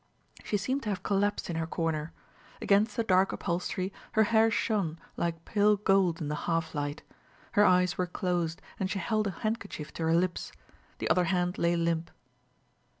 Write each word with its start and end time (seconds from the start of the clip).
She 0.43 0.57
seemed 0.57 0.81
to 0.81 0.89
have 0.89 1.03
collapsed 1.03 1.47
in 1.51 1.57
her 1.57 1.67
corner. 1.67 2.11
Against 2.59 2.97
the 2.97 3.03
dark 3.03 3.31
upholstery 3.31 3.93
her 4.13 4.23
hair 4.23 4.49
shone 4.49 4.97
like 5.15 5.45
pale 5.45 5.77
gold 5.77 6.19
in 6.19 6.27
the 6.27 6.33
half 6.49 6.73
light; 6.73 7.03
her 7.51 7.63
eyes 7.63 7.99
were 7.99 8.07
closed 8.07 8.63
and 8.79 8.89
she 8.89 8.97
held 8.97 9.27
a 9.27 9.41
handkerchief 9.45 9.93
to 9.93 10.03
her 10.05 10.15
lips; 10.15 10.51
the 10.97 11.09
other 11.11 11.25
hand 11.25 11.59
lay 11.59 11.75
limp. 11.75 12.09